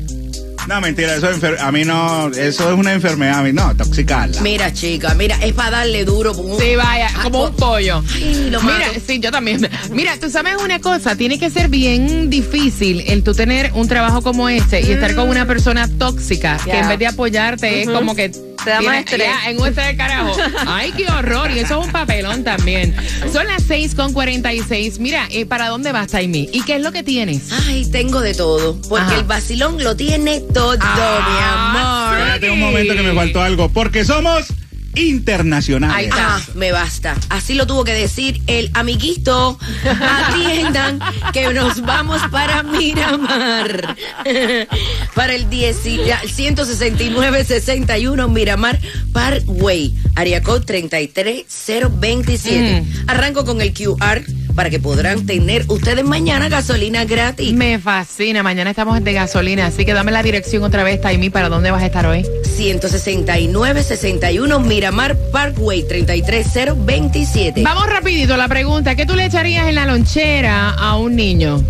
No, 0.69 0.81
mentira, 0.81 1.17
eso 1.17 1.29
es 1.29 1.61
a 1.61 1.73
mí 1.73 1.85
no, 1.85 2.29
eso 2.29 2.73
es 2.73 2.79
una 2.79 2.93
enfermedad, 2.93 3.41
a 3.41 3.43
mí 3.43 3.52
no, 3.52 3.76
toxicarla. 3.76 4.41
Mira, 4.43 4.73
chica, 4.73 5.12
mira, 5.14 5.37
es 5.43 5.52
para 5.55 5.79
darle 5.79 6.05
duro. 6.05 6.33
como 6.35 6.55
un- 6.55 6.61
sí, 6.61 6.76
vaya, 6.76 7.09
Ah, 7.17 7.25
como 7.25 7.45
un 7.47 7.57
pollo. 7.57 8.00
Ay, 8.14 8.49
lo 8.50 8.62
Mira, 8.62 8.79
mato. 8.87 9.00
sí, 9.05 9.19
yo 9.19 9.33
también. 9.33 9.69
Mira, 9.91 10.17
tú 10.21 10.31
sabes 10.31 10.55
una 10.62 10.79
cosa, 10.79 11.17
tiene 11.17 11.37
que 11.41 11.50
ser 11.50 11.69
bien 11.69 12.31
difícil 12.31 13.02
el 13.09 13.25
tú 13.25 13.35
tener 13.35 13.73
un 13.75 13.88
trabajo 13.88 14.23
como 14.23 14.49
este 14.49 14.81
y 14.83 14.93
estar 14.93 15.17
con 15.17 15.29
una 15.29 15.47
persona 15.47 15.88
tóxica 15.99 16.57
que 16.64 16.79
en 16.79 16.88
vez 16.88 16.99
de 17.00 17.07
apoyarte 17.09 17.83
es 17.83 17.88
como 17.91 18.14
que 18.14 18.31
Te 18.64 18.71
da 18.71 18.81
más 18.83 18.99
estrés. 19.00 19.28
ya, 19.28 19.50
en 19.50 19.61
un 19.61 19.66
estrés 19.69 19.87
de 19.88 19.97
carajo. 19.97 20.37
Ay, 20.66 20.92
qué 20.92 21.07
horror. 21.07 21.50
Y 21.50 21.59
eso 21.61 21.81
es 21.81 21.87
un 21.87 21.92
papelón 21.92 22.45
también. 22.45 22.95
Son 23.33 23.47
las 23.47 23.62
6 23.64 23.95
con 23.95 24.12
46. 24.12 24.99
Mira, 24.99 25.26
eh, 25.31 25.47
¿para 25.47 25.69
dónde 25.69 25.92
vas, 25.92 26.09
Taimi? 26.09 26.49
¿Y 26.52 26.62
qué 26.62 26.76
es 26.76 26.83
lo 26.83 26.92
que 26.92 27.02
tienes? 27.02 27.50
Ay, 27.66 27.87
tengo 27.90 28.21
de 28.21 28.35
todo. 28.35 28.81
Porque 28.88 29.04
Ajá. 29.04 29.16
el 29.19 29.25
vacilón 29.25 29.83
lo 29.83 29.97
tiene 29.97 30.40
todo, 30.40 30.76
Ah, 30.81 31.28
mi 31.28 32.19
amor. 32.19 32.19
Espérate 32.19 32.50
un 32.50 32.61
momento 32.61 32.95
que 32.95 33.02
me 33.02 33.12
faltó 33.14 33.42
algo, 33.42 33.69
porque 33.69 34.04
somos 34.04 34.47
internacionales. 34.95 35.97
Ahí 35.97 36.05
está. 36.07 36.37
Ah, 36.37 36.43
me 36.55 36.73
basta. 36.73 37.15
Así 37.29 37.53
lo 37.55 37.67
tuvo 37.67 37.85
que 37.85 37.93
decir 37.95 38.41
el 38.47 38.71
amiguito. 38.75 39.59
Atiendan 39.85 41.01
que 41.33 41.53
nos 41.53 41.83
vamos 41.83 42.23
para 42.31 42.63
Miramar. 42.63 43.97
para 45.15 45.35
el 45.35 45.51
10 45.51 45.85
169-61 45.85 48.29
Miramar 48.29 48.79
Parkway. 49.13 49.93
Area 50.15 50.41
code 50.43 50.65
33027. 50.65 52.81
Mm. 52.81 52.87
Arranco 53.09 53.45
con 53.45 53.61
el 53.61 53.73
QR 53.73 54.23
para 54.54 54.71
que 54.71 54.78
podrán 54.78 55.26
tener 55.26 55.64
ustedes 55.68 56.04
mañana 56.04 56.49
gasolina 56.49 57.04
gratis. 57.04 57.52
Me 57.52 57.78
fascina. 57.78 58.42
Mañana 58.42 58.71
estamos 58.71 59.02
de 59.02 59.12
gasolina, 59.12 59.66
así 59.66 59.85
que 59.85 59.94
dame 59.94 60.12
la 60.12 60.23
dirección 60.23 60.62
otra 60.62 60.85
vez, 60.85 61.00
Taimi, 61.00 61.30
¿para 61.30 61.49
dónde 61.49 61.71
vas 61.71 61.82
a 61.82 61.87
estar 61.87 62.06
hoy? 62.06 62.25
169-61 62.56 64.64
Miramar 64.64 65.16
Parkway 65.32 65.87
33027. 65.87 67.62
Vamos 67.62 67.87
rapidito, 67.87 68.37
la 68.37 68.49
pregunta, 68.49 68.94
¿qué 68.94 69.06
tú 69.06 69.14
le 69.14 69.26
echarías 69.26 69.68
en 69.68 69.75
la 69.75 69.87
lonchera 69.87 70.71
a 70.71 70.97
un 70.97 71.16
niño? 71.16 71.62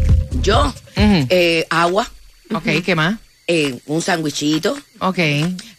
Yo, 0.43 0.73
eh, 0.97 1.67
agua, 1.71 2.09
Ok, 2.55 2.65
¿qué 2.85 2.95
más? 2.95 3.17
Eh, 3.53 3.79
un 3.87 4.01
sandwichito, 4.01 4.79
Ok, 4.99 5.19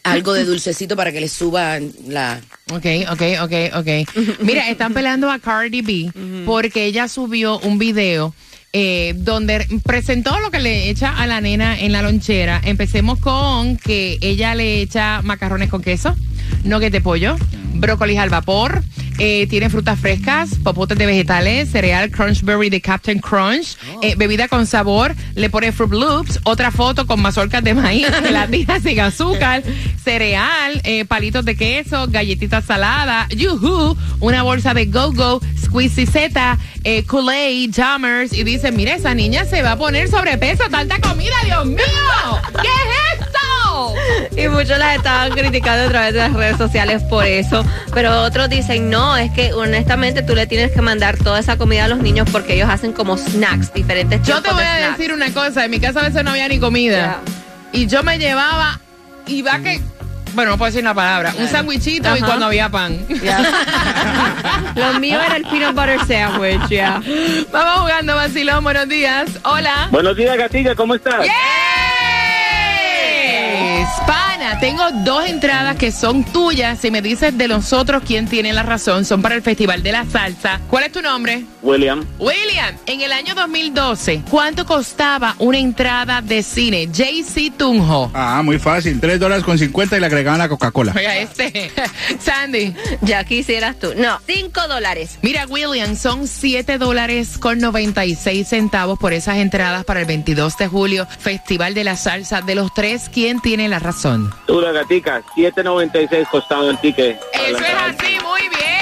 algo 0.03 0.33
de 0.33 0.45
dulcecito 0.45 0.95
para 0.95 1.11
que 1.11 1.19
le 1.19 1.27
suba 1.27 1.79
la... 2.07 2.39
ok, 2.71 2.85
ok, 3.09 3.21
ok, 3.41 3.53
ok. 3.75 4.41
Mira, 4.41 4.69
están 4.69 4.93
peleando 4.93 5.31
a 5.31 5.39
Cardi 5.39 5.81
B 5.81 6.11
porque 6.45 6.85
ella 6.85 7.07
subió 7.07 7.57
un 7.59 7.79
video 7.79 8.35
eh, 8.73 9.13
donde 9.17 9.65
presentó 9.83 10.39
lo 10.39 10.51
que 10.51 10.59
le 10.59 10.89
echa 10.89 11.17
a 11.17 11.25
la 11.25 11.41
nena 11.41 11.79
en 11.79 11.93
la 11.93 12.03
lonchera. 12.03 12.61
Empecemos 12.63 13.19
con 13.19 13.77
que 13.77 14.19
ella 14.21 14.53
le 14.53 14.81
echa 14.81 15.21
macarrones 15.23 15.69
con 15.69 15.81
queso, 15.81 16.15
nuggets 16.63 16.91
de 16.91 17.01
pollo, 17.01 17.37
brócolis 17.73 18.19
al 18.19 18.29
vapor, 18.29 18.83
eh, 19.19 19.47
tiene 19.47 19.69
frutas 19.69 19.99
frescas, 19.99 20.55
popotes 20.63 20.97
de 20.97 21.05
vegetales, 21.05 21.69
cereal 21.69 22.09
Crunchberry 22.09 22.69
de 22.69 22.81
Captain 22.81 23.19
Crunch, 23.19 23.77
eh, 24.01 24.15
bebida 24.15 24.47
con 24.47 24.65
sabor, 24.65 25.15
le 25.35 25.49
pone 25.49 25.71
Fruit 25.71 25.91
Loops, 25.91 26.39
otra 26.43 26.71
foto 26.71 27.05
con 27.05 27.21
mazorcas 27.21 27.63
de 27.63 27.73
maíz, 27.73 28.07
gelatinas 28.07 28.81
sin 28.83 28.99
azúcar, 28.99 29.63
cereal, 30.03 30.81
eh, 30.83 31.05
palitos 31.05 31.45
de 31.45 31.55
queso, 31.55 32.07
galletitas 32.07 32.65
saladas, 32.65 33.29
yuhu, 33.29 33.95
una 34.19 34.43
bolsa 34.43 34.73
de 34.73 34.85
Go-Go, 34.85 35.41
Squeezy 35.63 36.05
Z, 36.05 36.57
eh, 36.83 37.03
Kool-Aid, 37.05 37.73
Jammers, 37.73 38.33
y 38.33 38.43
dice, 38.43 38.71
mira, 38.71 38.95
esa 38.95 39.13
niña 39.13 39.45
se 39.45 39.61
va 39.61 39.73
a 39.73 39.77
poner 39.77 40.09
sobrepeso, 40.09 40.63
tanta 40.69 40.99
comida, 40.99 41.35
Dios 41.45 41.65
mío, 41.65 41.77
¿qué 42.61 42.67
es 42.67 43.21
esto? 43.21 43.32
¡No! 43.89 43.93
Y 44.41 44.47
muchos 44.47 44.77
las 44.79 44.95
estaban 44.97 45.31
criticando 45.31 45.85
a 45.85 45.89
través 45.89 46.13
de 46.13 46.19
las 46.19 46.33
redes 46.33 46.57
sociales 46.57 47.03
por 47.03 47.25
eso. 47.25 47.63
Pero 47.93 48.21
otros 48.23 48.49
dicen, 48.49 48.89
no, 48.89 49.15
es 49.15 49.31
que 49.31 49.53
honestamente 49.53 50.23
tú 50.23 50.33
le 50.35 50.47
tienes 50.47 50.71
que 50.71 50.81
mandar 50.81 51.17
toda 51.17 51.39
esa 51.39 51.57
comida 51.57 51.85
a 51.85 51.87
los 51.87 51.99
niños 51.99 52.27
porque 52.31 52.55
ellos 52.55 52.69
hacen 52.69 52.93
como 52.93 53.17
snacks, 53.17 53.73
diferentes 53.73 54.21
Yo 54.23 54.41
te 54.41 54.51
voy 54.51 54.63
de 54.63 54.69
a 54.69 54.77
snacks. 54.77 54.97
decir 54.97 55.13
una 55.13 55.31
cosa, 55.31 55.65
en 55.65 55.71
mi 55.71 55.79
casa 55.79 55.99
a 55.99 56.03
veces 56.03 56.23
no 56.23 56.31
había 56.31 56.47
ni 56.47 56.59
comida. 56.59 57.19
Y 57.71 57.87
yo 57.87 58.01
me 58.03 58.17
llevaba, 58.17 58.79
y 59.27 59.41
va 59.43 59.59
que, 59.59 59.79
bueno, 60.33 60.51
no 60.51 60.57
puedo 60.57 60.71
decir 60.71 60.83
la 60.83 60.93
palabra, 60.93 61.33
un 61.37 61.47
sandwichito 61.47 62.15
y 62.17 62.21
cuando 62.21 62.45
había 62.47 62.69
pan. 62.69 62.97
Lo 64.75 64.99
mío 64.99 65.19
era 65.21 65.37
el 65.37 65.43
peanut 65.43 65.75
butter 65.75 65.99
sandwich, 66.05 66.69
ya. 66.69 67.01
Vamos 67.51 67.81
jugando, 67.81 68.15
vacilón, 68.15 68.63
buenos 68.63 68.87
días. 68.89 69.29
Hola. 69.43 69.87
Buenos 69.91 70.15
días, 70.17 70.37
gatilla, 70.37 70.75
¿cómo 70.75 70.95
estás? 70.95 71.23
Yes. 71.23 71.31
Tengo 74.59 74.83
dos 75.03 75.25
entradas 75.27 75.75
que 75.75 75.91
son 75.91 76.23
tuyas. 76.23 76.79
Si 76.79 76.91
me 76.91 77.01
dices 77.01 77.37
de 77.37 77.47
los 77.47 77.73
otros 77.73 78.03
quién 78.05 78.27
tiene 78.27 78.53
la 78.53 78.63
razón, 78.63 79.05
son 79.05 79.21
para 79.21 79.35
el 79.35 79.41
Festival 79.41 79.83
de 79.83 79.91
la 79.91 80.05
Salsa. 80.05 80.59
¿Cuál 80.69 80.85
es 80.85 80.91
tu 80.91 81.01
nombre? 81.01 81.43
William, 81.61 82.05
William, 82.19 82.75
en 82.85 83.01
el 83.01 83.11
año 83.13 83.35
2012, 83.35 84.23
¿cuánto 84.29 84.65
costaba 84.65 85.35
una 85.39 85.57
entrada 85.57 86.21
de 86.21 86.43
cine? 86.43 86.87
JC 86.87 87.55
Tunjo. 87.57 88.11
Ah, 88.13 88.41
muy 88.43 88.59
fácil. 88.59 88.99
3 88.99 89.19
dólares 89.19 89.43
con 89.43 89.57
50 89.57 89.97
y 89.97 89.99
le 89.99 90.05
agregaban 90.05 90.39
la 90.39 90.49
Coca-Cola. 90.49 90.93
Oiga, 90.95 91.17
este. 91.17 91.71
Sandy. 92.19 92.73
Ya 93.01 93.23
quisieras 93.23 93.77
tú. 93.79 93.93
No, 93.95 94.19
cinco 94.25 94.61
dólares. 94.67 95.17
Mira, 95.21 95.45
William, 95.47 95.95
son 95.95 96.27
7 96.27 96.77
dólares 96.77 97.37
con 97.37 97.59
96 97.59 98.47
centavos 98.47 98.99
por 98.99 99.13
esas 99.13 99.37
entradas 99.37 99.85
para 99.85 100.01
el 100.01 100.05
22 100.05 100.57
de 100.57 100.67
julio, 100.67 101.07
Festival 101.19 101.73
de 101.73 101.83
la 101.83 101.95
Salsa. 101.95 102.41
De 102.41 102.55
los 102.55 102.73
tres, 102.73 103.09
¿quién 103.11 103.39
tiene 103.41 103.69
la 103.69 103.79
razón? 103.79 104.33
Tú 104.45 104.61
la 104.61 104.71
gatica, 104.71 105.21
7.96 105.35 106.27
costado 106.29 106.69
el 106.69 106.77
ticket. 106.79 107.21
Eso 107.33 107.57
es 107.57 107.73
así, 107.73 108.17
muy 108.23 108.49
bien. 108.49 108.72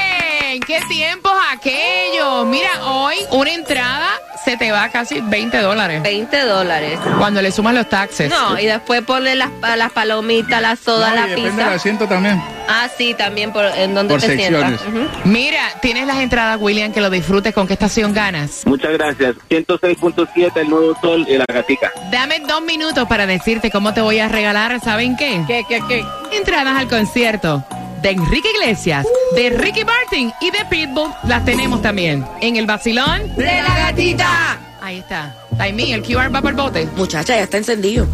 ¿Qué 0.59 0.81
tiempos 0.89 1.31
aquellos? 1.53 2.45
Mira, 2.45 2.69
hoy 2.85 3.15
una 3.31 3.53
entrada 3.53 4.09
se 4.43 4.57
te 4.57 4.71
va 4.71 4.83
a 4.85 4.91
casi 4.91 5.21
20 5.21 5.57
dólares. 5.59 6.03
20 6.03 6.41
dólares. 6.41 6.99
Cuando 7.17 7.41
le 7.41 7.51
sumas 7.51 7.73
los 7.73 7.87
taxes. 7.87 8.29
No, 8.29 8.59
y 8.59 8.65
después 8.65 9.01
ponle 9.03 9.35
las, 9.35 9.49
las 9.77 9.91
palomitas, 9.93 10.61
la 10.61 10.75
soda, 10.75 11.09
No, 11.09 11.13
y 11.13 11.15
la 11.15 11.21
depende 11.27 11.49
del 11.51 11.55
pizza. 11.57 11.73
asiento 11.73 12.07
también. 12.07 12.41
Ah, 12.67 12.87
sí, 12.97 13.13
también 13.13 13.53
por 13.53 13.63
en 13.65 13.93
donde 13.93 14.13
Por 14.13 14.21
te 14.21 14.27
secciones. 14.27 14.81
sientas. 14.81 15.09
Ujú. 15.11 15.29
Mira, 15.29 15.61
tienes 15.81 16.05
las 16.07 16.17
entradas, 16.19 16.57
William, 16.59 16.91
que 16.91 16.99
lo 17.01 17.09
disfrutes. 17.09 17.53
¿Con 17.53 17.67
qué 17.67 17.73
estación 17.73 18.13
ganas? 18.13 18.63
Muchas 18.65 18.91
gracias. 18.91 19.35
106.7 19.49 20.51
el 20.55 20.69
nuevo 20.69 20.97
sol 21.01 21.25
y 21.29 21.37
la 21.37 21.45
gatica. 21.47 21.91
Dame 22.11 22.39
dos 22.39 22.61
minutos 22.61 23.07
para 23.07 23.25
decirte 23.25 23.71
cómo 23.71 23.93
te 23.93 24.01
voy 24.01 24.19
a 24.19 24.27
regalar. 24.27 24.79
¿Saben 24.81 25.15
qué? 25.15 25.43
¿Qué, 25.47 25.63
qué, 25.69 25.81
qué? 25.87 26.03
Entradas 26.33 26.77
al 26.77 26.87
concierto 26.87 27.63
de 28.01 28.09
Enrique 28.11 28.49
Iglesias, 28.53 29.05
de 29.35 29.49
Ricky 29.49 29.83
Martin 29.85 30.31
y 30.41 30.51
de 30.51 30.65
Pitbull. 30.69 31.11
Las 31.27 31.45
tenemos 31.45 31.81
también 31.81 32.25
en 32.41 32.55
el 32.55 32.65
vacilón. 32.65 33.35
¡De 33.35 33.61
la 33.61 33.77
gatita! 33.77 34.59
Ahí 34.81 34.99
está. 34.99 35.35
Taimí, 35.57 35.93
el 35.93 36.01
QR 36.01 36.33
va 36.33 36.41
por 36.41 36.51
el 36.51 36.57
bote. 36.57 36.87
Muchacha, 36.95 37.35
ya 37.35 37.43
está 37.43 37.57
encendido. 37.57 38.07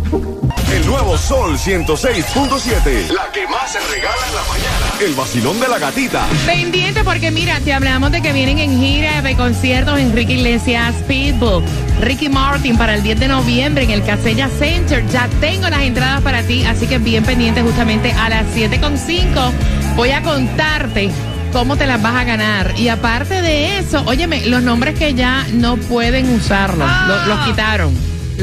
El 0.74 0.86
nuevo 0.86 1.17
Sol 1.17 1.58
106.7. 1.58 3.10
La 3.13 3.32
que 3.32 3.48
más 3.48 3.72
se 3.72 3.79
regala 3.79 4.27
en 4.27 4.36
la 4.36 4.41
mañana. 4.44 4.94
El 5.00 5.13
vacilón 5.13 5.60
de 5.62 5.67
la 5.70 5.79
gatita. 5.79 6.27
Pendiente 6.46 7.06
porque 7.06 7.32
mira, 7.32 7.60
te 7.62 7.72
hablamos 7.74 8.12
de 8.12 8.22
que 8.22 8.34
vienen 8.34 8.60
en 8.60 8.77
gira 8.77 9.22
de 9.22 9.36
conciertos 9.38 9.98
Enrique 9.98 10.34
Iglesias, 10.34 10.94
Pitbull, 11.08 11.63
Ricky 12.01 12.30
Martin 12.30 12.77
para 12.77 12.94
el 12.96 13.04
10 13.04 13.20
de 13.20 13.27
noviembre 13.27 13.84
en 13.84 13.92
el 13.92 14.04
Casella 14.04 14.50
Center. 14.60 15.06
Ya 15.10 15.27
tengo 15.42 15.70
las 15.70 15.82
entradas 15.82 16.22
para 16.22 16.44
ti, 16.44 16.63
así 16.63 16.88
que 16.88 16.98
bien 17.00 17.24
pendiente 17.24 17.62
justamente 17.62 18.12
a 18.13 18.30
las 18.30 18.46
7.5 18.56 19.51
voy 19.96 20.12
a 20.12 20.22
contarte 20.22 21.10
cómo 21.51 21.75
te 21.75 21.88
las 21.88 22.01
vas 22.01 22.16
a 22.16 22.24
ganar. 22.24 22.74
Y 22.77 22.89
aparte 22.89 23.42
de 23.42 23.80
eso, 23.80 24.04
óyeme, 24.06 24.46
los 24.46 24.62
nombres 24.62 24.98
que 24.98 25.13
ya 25.16 25.46
no 25.54 25.77
pueden 25.77 26.30
usarlos, 26.30 26.89
lo- 27.08 27.25
los 27.25 27.46
quitaron. 27.48 27.94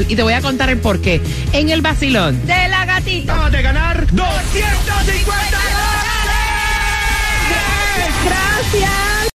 Y 0.09 0.15
te 0.17 0.23
voy 0.23 0.33
a 0.33 0.41
contar 0.41 0.69
el 0.69 0.77
por 0.79 0.99
qué. 1.01 1.21
En 1.53 1.69
el 1.69 1.81
vacilón. 1.81 2.45
De 2.45 2.67
la 2.67 2.85
gatita. 2.85 3.31
Acabas 3.33 3.51
de 3.53 3.61
ganar 3.61 4.05
250 4.11 5.57
Gracias. 8.25 9.14